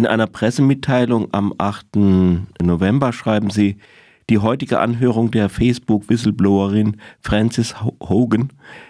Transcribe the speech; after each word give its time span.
In 0.00 0.06
einer 0.06 0.26
Pressemitteilung 0.26 1.28
am 1.32 1.52
8. 1.58 1.88
November 2.62 3.12
schreiben 3.12 3.50
Sie, 3.50 3.76
die 4.30 4.38
heutige 4.38 4.78
Anhörung 4.78 5.30
der 5.30 5.50
Facebook-Whistleblowerin 5.50 6.98
Frances 7.20 7.76
Hogan 7.82 8.48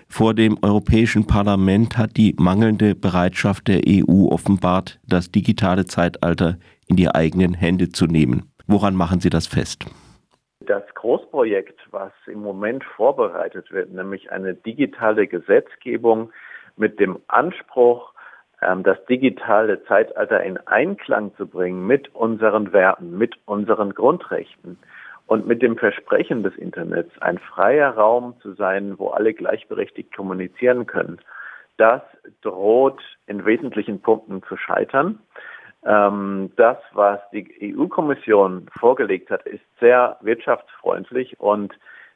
vor 0.09 0.35
dem 0.35 0.57
Europäischen 0.63 1.27
Parlament 1.27 1.99
hat 1.99 2.17
die 2.17 2.37
mangelnde 2.39 2.95
Bereitschaft 2.95 3.67
der 3.67 3.81
EU 3.89 4.29
offenbart, 4.29 5.01
das 5.05 5.33
digitale 5.33 5.85
Zeitalter 5.85 6.59
in 6.87 6.95
die 6.95 7.13
eigenen 7.13 7.55
Hände 7.55 7.89
zu 7.89 8.07
nehmen. 8.07 8.53
Woran 8.69 8.95
machen 8.95 9.19
Sie 9.19 9.31
das 9.31 9.49
fest? 9.49 9.87
Das 10.61 10.85
Großprojekt, 10.95 11.81
was 11.91 12.13
im 12.29 12.41
Moment 12.41 12.85
vorbereitet 12.85 13.73
wird, 13.73 13.93
nämlich 13.93 14.31
eine 14.31 14.55
digitale 14.55 15.27
Gesetzgebung 15.27 16.31
mit 16.77 17.01
dem 17.01 17.19
Anspruch, 17.27 18.13
das 18.61 19.03
digitale 19.07 19.83
Zeitalter 19.85 20.43
in 20.43 20.59
Einklang 20.67 21.35
zu 21.37 21.47
bringen 21.47 21.87
mit 21.87 22.15
unseren 22.15 22.73
Werten, 22.73 23.17
mit 23.17 23.37
unseren 23.47 23.95
Grundrechten 23.95 24.79
und 25.27 25.47
mit 25.47 25.63
dem 25.63 25.79
Versprechen 25.79 26.43
des 26.43 26.57
Internets, 26.57 27.11
ein 27.21 27.39
freier 27.39 27.91
Raum 27.91 28.35
zu 28.43 28.53
sein, 28.55 28.99
wo 28.99 29.09
alle 29.09 29.33
gleichberechtigt 29.33 30.15
kommunizieren 30.15 30.87
können, 30.87 31.21
das 31.79 32.03
droht 32.43 33.01
in 33.27 33.47
wesentlichen 33.47 34.03
Punkten 34.03 34.43
zu 34.43 34.57
scheitern. 34.57 35.21
Ähm, 35.87 36.53
das, 36.57 36.77
was 36.93 37.21
die 37.33 37.75
EU-Kommission 37.75 38.67
vorgelegt 38.79 39.31
hat, 39.31 39.47
ist 39.47 39.65
sehr 39.79 40.19
wirtschaftsfreundlich 40.21 41.41
und 41.41 41.73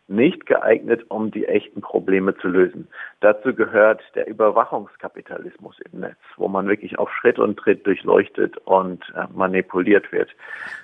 nicht 0.07 0.45
geeignet, 0.47 1.05
um 1.09 1.31
die 1.31 1.47
echten 1.47 1.81
Probleme 1.81 2.37
zu 2.37 2.49
lösen. 2.49 2.89
Dazu 3.21 3.55
gehört 3.55 4.03
der 4.15 4.27
Überwachungskapitalismus 4.27 5.77
im 5.91 6.01
Netz, 6.01 6.19
wo 6.37 6.49
man 6.49 6.69
wirklich 6.69 6.99
auf 6.99 7.11
Schritt 7.11 7.39
und 7.39 7.59
Tritt 7.59 7.87
durchleuchtet 7.87 8.59
und 8.59 9.03
äh, 9.17 9.27
manipuliert 9.35 10.13
wird. 10.13 10.31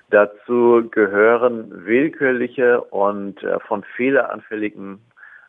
Dazu 0.09 0.89
gehören 0.91 1.85
willkürliche 1.85 2.81
und 2.81 3.43
äh, 3.43 3.61
von 3.61 3.85
fehleranfälligen 3.97 5.01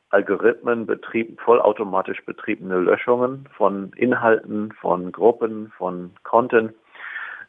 Algorithmen 0.09 0.85
betrieben, 0.85 1.37
vollautomatisch 1.37 2.23
betriebene 2.25 2.79
Löschungen 2.79 3.47
von 3.55 3.93
Inhalten, 3.95 4.73
von 4.73 5.13
Gruppen, 5.13 5.71
von 5.77 6.11
Content. 6.23 6.73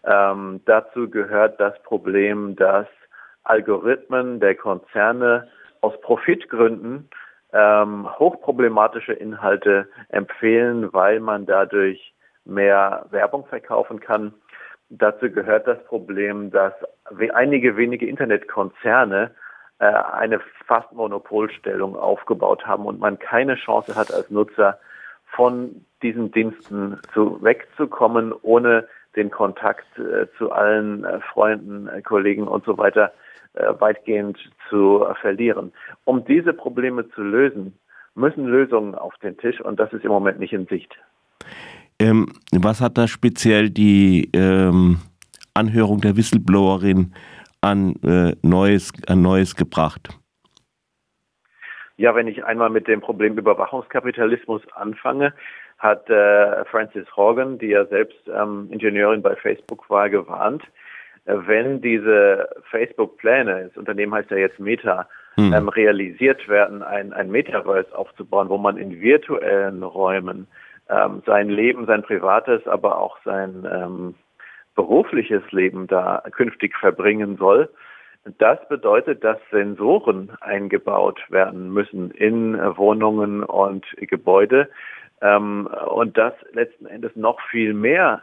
Ähm, 0.04 0.60
dazu 0.66 1.10
gehört 1.10 1.58
das 1.60 1.80
Problem, 1.82 2.54
dass 2.54 2.86
Algorithmen 3.42 4.38
der 4.38 4.54
Konzerne 4.54 5.48
aus 5.82 6.00
Profitgründen 6.00 7.08
ähm, 7.52 8.08
hochproblematische 8.18 9.12
Inhalte 9.12 9.88
empfehlen, 10.08 10.92
weil 10.92 11.20
man 11.20 11.44
dadurch 11.44 12.14
mehr 12.44 13.06
Werbung 13.10 13.44
verkaufen 13.46 14.00
kann. 14.00 14.32
Dazu 14.88 15.30
gehört 15.30 15.66
das 15.66 15.82
Problem, 15.84 16.50
dass 16.50 16.72
einige 17.34 17.76
wenige 17.76 18.06
Internetkonzerne 18.06 19.32
äh, 19.78 19.84
eine 19.84 20.40
fast 20.66 20.92
Monopolstellung 20.92 21.96
aufgebaut 21.96 22.66
haben 22.66 22.86
und 22.86 23.00
man 23.00 23.18
keine 23.18 23.56
Chance 23.56 23.94
hat 23.94 24.12
als 24.12 24.30
Nutzer 24.30 24.78
von 25.26 25.84
diesen 26.02 26.30
Diensten 26.30 27.00
zu 27.12 27.42
wegzukommen, 27.42 28.32
ohne 28.42 28.88
den 29.16 29.30
Kontakt 29.30 29.86
äh, 29.98 30.26
zu 30.38 30.52
allen 30.52 31.04
äh, 31.04 31.20
Freunden, 31.20 31.88
äh, 31.88 32.02
Kollegen 32.02 32.48
und 32.48 32.64
so 32.64 32.78
weiter 32.78 33.12
weitgehend 33.54 34.38
zu 34.68 35.04
verlieren. 35.20 35.72
Um 36.04 36.24
diese 36.24 36.52
Probleme 36.52 37.08
zu 37.10 37.22
lösen, 37.22 37.78
müssen 38.14 38.46
Lösungen 38.46 38.94
auf 38.94 39.14
den 39.22 39.36
Tisch 39.38 39.60
und 39.60 39.78
das 39.78 39.92
ist 39.92 40.04
im 40.04 40.10
Moment 40.10 40.38
nicht 40.38 40.52
in 40.52 40.66
Sicht. 40.66 40.94
Ähm, 41.98 42.26
was 42.52 42.80
hat 42.80 42.98
da 42.98 43.06
speziell 43.06 43.70
die 43.70 44.30
ähm, 44.34 44.98
Anhörung 45.54 46.00
der 46.00 46.16
Whistleblowerin 46.16 47.14
an, 47.60 47.94
äh, 48.02 48.34
Neues, 48.42 48.92
an 49.06 49.22
Neues 49.22 49.54
gebracht? 49.56 50.08
Ja, 51.96 52.14
wenn 52.14 52.26
ich 52.26 52.44
einmal 52.44 52.70
mit 52.70 52.88
dem 52.88 53.00
Problem 53.00 53.38
Überwachungskapitalismus 53.38 54.62
anfange, 54.74 55.32
hat 55.78 56.08
äh, 56.10 56.64
Frances 56.66 57.06
Horgan, 57.16 57.58
die 57.58 57.68
ja 57.68 57.84
selbst 57.86 58.18
ähm, 58.34 58.68
Ingenieurin 58.70 59.22
bei 59.22 59.36
Facebook 59.36 59.88
war, 59.90 60.08
gewarnt, 60.08 60.62
äh, 60.62 60.91
wenn 61.24 61.80
diese 61.80 62.48
Facebook-Pläne, 62.70 63.68
das 63.68 63.76
Unternehmen 63.76 64.14
heißt 64.14 64.30
ja 64.30 64.38
jetzt 64.38 64.58
Meta, 64.58 65.08
hm. 65.34 65.52
ähm, 65.52 65.68
realisiert 65.68 66.48
werden, 66.48 66.82
ein, 66.82 67.12
ein 67.12 67.30
Metaverse 67.30 67.96
aufzubauen, 67.96 68.48
wo 68.48 68.58
man 68.58 68.76
in 68.76 69.00
virtuellen 69.00 69.82
Räumen 69.82 70.46
ähm, 70.90 71.22
sein 71.26 71.48
Leben, 71.48 71.86
sein 71.86 72.02
privates, 72.02 72.66
aber 72.66 72.98
auch 72.98 73.16
sein 73.24 73.66
ähm, 73.70 74.14
berufliches 74.74 75.42
Leben 75.52 75.86
da 75.86 76.22
künftig 76.32 76.76
verbringen 76.76 77.36
soll. 77.36 77.68
Das 78.38 78.58
bedeutet, 78.68 79.24
dass 79.24 79.38
Sensoren 79.50 80.30
eingebaut 80.40 81.20
werden 81.28 81.72
müssen 81.72 82.10
in 82.12 82.56
Wohnungen 82.76 83.42
und 83.42 83.84
Gebäude 83.96 84.68
ähm, 85.20 85.68
und 85.86 86.16
dass 86.16 86.34
letzten 86.52 86.86
Endes 86.86 87.16
noch 87.16 87.40
viel 87.50 87.74
mehr 87.74 88.22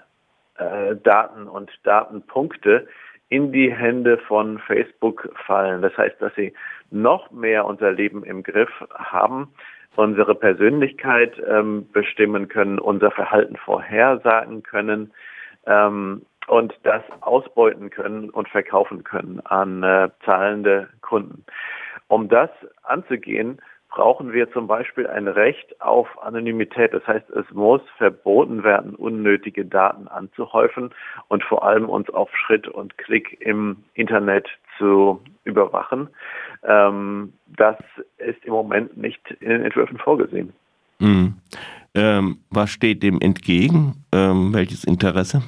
äh, 0.59 0.95
Daten 0.95 1.47
und 1.47 1.71
Datenpunkte 1.83 2.87
in 3.29 3.51
die 3.51 3.71
Hände 3.73 4.17
von 4.17 4.59
Facebook 4.59 5.29
fallen. 5.45 5.81
Das 5.81 5.95
heißt, 5.97 6.21
dass 6.21 6.33
sie 6.35 6.53
noch 6.91 7.31
mehr 7.31 7.65
unser 7.65 7.91
Leben 7.91 8.23
im 8.23 8.43
Griff 8.43 8.71
haben, 8.93 9.53
unsere 9.95 10.33
Persönlichkeit 10.35 11.41
ähm, 11.47 11.87
bestimmen 11.91 12.47
können, 12.47 12.79
unser 12.79 13.11
Verhalten 13.11 13.55
vorhersagen 13.57 14.63
können 14.63 15.11
ähm, 15.65 16.23
und 16.47 16.73
das 16.83 17.03
ausbeuten 17.21 17.89
können 17.89 18.29
und 18.29 18.49
verkaufen 18.49 19.03
können 19.03 19.41
an 19.45 19.83
äh, 19.83 20.09
zahlende 20.25 20.89
Kunden. 21.01 21.45
Um 22.07 22.27
das 22.27 22.49
anzugehen, 22.83 23.61
brauchen 23.89 24.31
wir 24.33 24.51
zum 24.51 24.67
Beispiel 24.67 25.07
ein 25.07 25.27
Recht 25.27 25.81
auf 25.81 26.07
Anonymität. 26.21 26.93
Das 26.93 27.05
heißt, 27.07 27.29
es 27.31 27.45
muss 27.51 27.81
verboten 27.97 28.63
werden, 28.63 28.95
unnötige 28.95 29.65
Daten 29.65 30.07
anzuhäufen 30.07 30.91
und 31.27 31.43
vor 31.43 31.63
allem 31.63 31.89
uns 31.89 32.09
auf 32.09 32.29
Schritt 32.35 32.67
und 32.67 32.97
Klick 32.97 33.41
im 33.41 33.83
Internet 33.95 34.47
zu 34.77 35.21
überwachen. 35.43 36.09
Ähm, 36.63 37.33
das 37.47 37.77
ist 38.17 38.43
im 38.45 38.53
Moment 38.53 38.95
nicht 38.95 39.19
in 39.39 39.49
den 39.49 39.63
Entwürfen 39.63 39.97
vorgesehen. 39.97 40.53
Mhm. 40.99 41.35
Ähm, 41.95 42.37
was 42.51 42.69
steht 42.69 43.01
dem 43.01 43.19
entgegen? 43.19 44.05
Ähm, 44.13 44.53
welches 44.53 44.83
Interesse? 44.83 45.41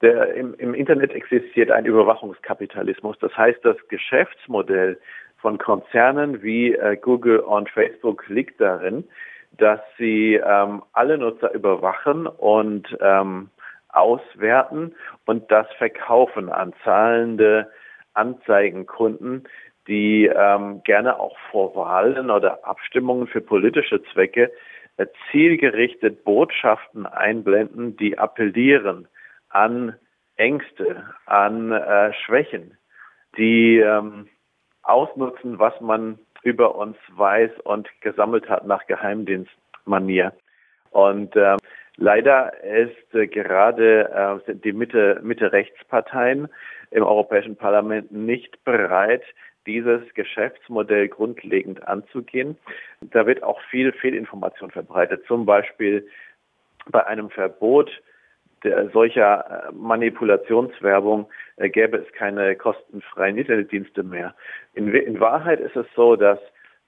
Der, 0.00 0.34
im, 0.34 0.54
Im 0.54 0.74
Internet 0.74 1.12
existiert 1.12 1.70
ein 1.70 1.86
Überwachungskapitalismus. 1.86 3.16
Das 3.20 3.36
heißt, 3.36 3.60
das 3.62 3.76
Geschäftsmodell 3.88 4.98
von 5.44 5.58
Konzernen 5.58 6.42
wie 6.42 6.72
äh, 6.72 6.96
Google 6.96 7.40
und 7.40 7.68
Facebook 7.68 8.26
liegt 8.28 8.62
darin, 8.62 9.04
dass 9.58 9.78
sie 9.98 10.36
ähm, 10.36 10.82
alle 10.94 11.18
Nutzer 11.18 11.52
überwachen 11.52 12.26
und 12.26 12.96
ähm, 13.02 13.50
auswerten 13.90 14.94
und 15.26 15.52
das 15.52 15.66
verkaufen 15.76 16.48
an 16.48 16.72
zahlende 16.82 17.70
Anzeigenkunden, 18.14 19.46
die 19.86 20.32
ähm, 20.34 20.82
gerne 20.84 21.20
auch 21.20 21.36
vor 21.50 21.76
Wahlen 21.76 22.30
oder 22.30 22.66
Abstimmungen 22.66 23.26
für 23.26 23.42
politische 23.42 24.02
Zwecke 24.14 24.50
äh, 24.96 25.04
zielgerichtet 25.30 26.24
Botschaften 26.24 27.04
einblenden, 27.04 27.98
die 27.98 28.16
appellieren 28.16 29.08
an 29.50 29.94
Ängste, 30.36 31.04
an 31.26 31.70
äh, 31.70 32.14
Schwächen, 32.14 32.78
die 33.36 33.76
ähm, 33.80 34.26
ausnutzen, 34.84 35.58
was 35.58 35.78
man 35.80 36.18
über 36.42 36.74
uns 36.74 36.96
weiß 37.16 37.50
und 37.64 37.88
gesammelt 38.00 38.48
hat 38.48 38.66
nach 38.66 38.86
Geheimdienstmanier. 38.86 40.32
Und 40.90 41.34
äh, 41.34 41.56
leider 41.96 42.52
ist 42.62 43.14
äh, 43.14 43.26
gerade 43.26 44.40
äh, 44.46 44.54
die 44.54 44.72
Mitte, 44.72 45.20
Mitte-Rechtsparteien 45.22 46.48
im 46.90 47.02
Europäischen 47.02 47.56
Parlament 47.56 48.12
nicht 48.12 48.62
bereit, 48.64 49.22
dieses 49.66 50.02
Geschäftsmodell 50.14 51.08
grundlegend 51.08 51.86
anzugehen. 51.88 52.58
Da 53.00 53.26
wird 53.26 53.42
auch 53.42 53.60
viel 53.70 53.92
Fehlinformation 53.92 54.70
verbreitet, 54.70 55.24
zum 55.26 55.46
Beispiel 55.46 56.06
bei 56.90 57.06
einem 57.06 57.30
Verbot 57.30 57.90
der, 58.64 58.88
solcher 58.90 59.68
äh, 59.68 59.72
Manipulationswerbung 59.72 61.26
äh, 61.56 61.68
gäbe 61.68 61.98
es 61.98 62.12
keine 62.12 62.56
kostenfreien 62.56 63.38
Internetdienste 63.38 64.02
mehr. 64.02 64.34
In, 64.74 64.88
in, 64.88 65.20
Wahrheit 65.20 65.60
ist 65.60 65.76
es 65.76 65.86
so, 65.94 66.16
dass 66.16 66.38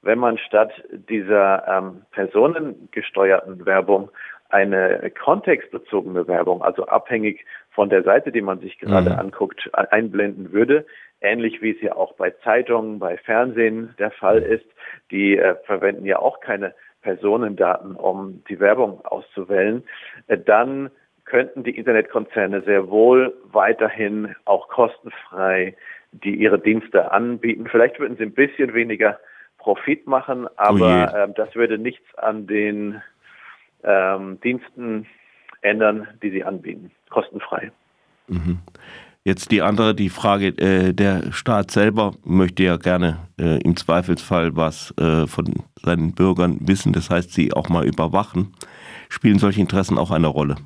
wenn 0.03 0.19
man 0.19 0.39
statt 0.39 0.73
dieser 1.09 1.67
ähm, 1.69 2.03
personengesteuerten 2.13 3.65
Werbung 3.67 4.11
eine 4.49 5.11
kontextbezogene 5.11 6.29
Werbung, 6.29 6.63
also 6.63 6.87
abhängig 6.87 7.45
von 7.71 7.89
der 7.91 8.05
Seite, 8.05 8.31
die 8.31 8.43
man 8.43 8.61
sich 8.61 8.79
gerade 8.79 9.11
mhm. 9.11 9.19
anguckt, 9.19 9.69
einblenden 9.73 10.53
würde, 10.53 10.87
ähnlich 11.21 11.63
wie 11.63 11.73
es 11.73 11.81
ja 11.81 11.97
auch 11.97 12.15
bei 12.15 12.31
Zeitungen, 12.45 12.99
bei 12.99 13.17
Fernsehen 13.19 13.95
der 13.99 14.13
Fall 14.13 14.43
ist, 14.43 14.67
die 15.11 15.37
äh, 15.37 15.57
verwenden 15.65 16.07
ja 16.07 16.19
auch 16.19 16.41
keine 16.41 16.75
Personendaten, 17.03 17.95
um 17.95 18.43
die 18.49 18.59
Werbung 18.61 19.05
auszuwählen, 19.05 19.85
äh, 20.27 20.39
dann 20.39 20.91
könnten 21.27 21.65
die 21.65 21.77
Internetkonzerne 21.77 22.63
sehr 22.63 22.89
wohl 22.89 23.35
weiterhin 23.53 24.35
auch 24.45 24.69
kostenfrei 24.69 25.77
die 26.13 26.35
ihre 26.35 26.59
Dienste 26.59 27.11
anbieten. 27.13 27.67
Vielleicht 27.71 27.99
würden 27.99 28.17
sie 28.17 28.25
ein 28.25 28.33
bisschen 28.33 28.75
weniger 28.75 29.19
Profit 29.59 30.07
machen, 30.07 30.47
aber 30.57 31.13
oh 31.13 31.17
äh, 31.17 31.35
das 31.35 31.55
würde 31.55 31.79
nichts 31.79 32.07
an 32.17 32.47
den 32.47 33.03
ähm, 33.83 34.39
Diensten 34.43 35.07
ändern, 35.63 36.07
die 36.23 36.31
sie 36.31 36.45
anbieten, 36.45 36.91
kostenfrei. 37.11 37.71
Mhm. 38.29 38.59
Jetzt 39.25 39.51
die 39.51 39.61
andere, 39.61 39.95
die 39.95 40.09
Frage, 40.09 40.49
äh, 40.59 40.93
der 40.93 41.33
Staat 41.33 41.73
selber 41.73 42.13
möchte 42.25 42.63
ja 42.63 42.77
gerne 42.77 43.19
äh, 43.41 43.61
im 43.63 43.77
Zweifelsfall 43.77 44.55
was 44.55 44.95
äh, 44.99 45.27
von 45.27 45.65
seinen 45.83 46.15
Bürgern 46.15 46.59
wissen, 46.61 46.93
das 46.93 47.11
heißt 47.11 47.33
sie 47.33 47.53
auch 47.53 47.69
mal 47.69 47.85
überwachen. 47.85 48.53
Spielen 49.09 49.41
solche 49.41 49.61
Interessen 49.61 49.99
auch 49.99 50.13
eine 50.13 50.29
Rolle? 50.29 50.57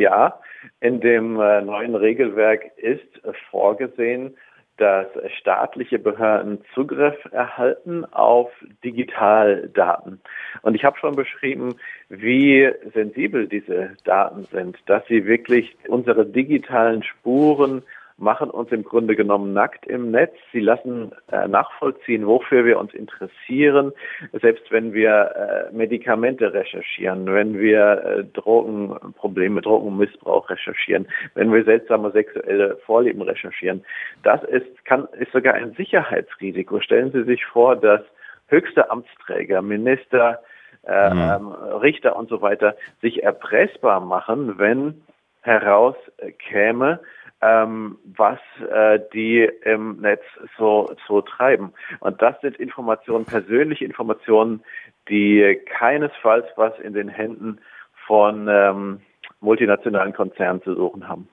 Ja, 0.00 0.40
in 0.80 1.00
dem 1.00 1.38
äh, 1.38 1.60
neuen 1.60 1.94
Regelwerk 1.94 2.70
ist 2.78 3.20
vorgesehen, 3.50 4.34
dass 4.78 5.08
staatliche 5.38 5.98
Behörden 5.98 6.64
Zugriff 6.72 7.18
erhalten 7.32 8.06
auf 8.06 8.50
Digitaldaten. 8.82 10.22
Und 10.62 10.74
ich 10.74 10.84
habe 10.84 10.98
schon 10.98 11.16
beschrieben, 11.16 11.74
wie 12.08 12.66
sensibel 12.94 13.46
diese 13.46 13.90
Daten 14.04 14.44
sind, 14.44 14.78
dass 14.86 15.06
sie 15.06 15.26
wirklich 15.26 15.76
unsere 15.86 16.24
digitalen 16.24 17.02
Spuren 17.02 17.82
machen 18.20 18.50
uns 18.50 18.70
im 18.70 18.84
Grunde 18.84 19.16
genommen 19.16 19.52
nackt 19.52 19.86
im 19.86 20.10
Netz. 20.10 20.34
Sie 20.52 20.60
lassen 20.60 21.12
äh, 21.32 21.48
nachvollziehen, 21.48 22.26
wofür 22.26 22.64
wir 22.64 22.78
uns 22.78 22.92
interessieren, 22.94 23.92
selbst 24.40 24.70
wenn 24.70 24.92
wir 24.92 25.70
äh, 25.70 25.74
Medikamente 25.74 26.52
recherchieren, 26.52 27.26
wenn 27.32 27.58
wir 27.58 28.04
äh, 28.04 28.24
Drogenprobleme, 28.24 29.62
Drogenmissbrauch 29.62 30.50
recherchieren, 30.50 31.08
wenn 31.34 31.52
wir 31.52 31.64
seltsame 31.64 32.10
sexuelle 32.12 32.76
Vorlieben 32.84 33.22
recherchieren. 33.22 33.84
Das 34.22 34.42
ist, 34.44 34.84
kann, 34.84 35.08
ist 35.18 35.32
sogar 35.32 35.54
ein 35.54 35.72
Sicherheitsrisiko. 35.72 36.80
Stellen 36.80 37.12
Sie 37.12 37.24
sich 37.24 37.44
vor, 37.46 37.76
dass 37.76 38.02
höchste 38.48 38.90
Amtsträger, 38.90 39.62
Minister, 39.62 40.40
äh, 40.86 41.14
mhm. 41.14 41.20
Ähm, 41.20 41.48
Richter 41.82 42.16
und 42.16 42.30
so 42.30 42.40
weiter 42.40 42.74
sich 43.02 43.22
erpressbar 43.22 44.00
machen, 44.00 44.58
wenn 44.58 45.02
herauskäme, 45.42 47.00
ähm, 47.42 47.98
was 48.04 48.38
äh, 48.70 49.00
die 49.14 49.48
im 49.64 50.00
Netz 50.00 50.22
so, 50.58 50.94
so 51.06 51.22
treiben. 51.22 51.72
Und 52.00 52.20
das 52.20 52.40
sind 52.40 52.56
Informationen, 52.56 53.24
persönliche 53.24 53.84
Informationen, 53.84 54.62
die 55.08 55.58
keinesfalls 55.66 56.46
was 56.56 56.78
in 56.80 56.92
den 56.92 57.08
Händen 57.08 57.58
von 58.06 58.48
ähm, 58.48 59.00
multinationalen 59.40 60.12
Konzernen 60.12 60.62
zu 60.62 60.74
suchen 60.74 61.08
haben. 61.08 61.28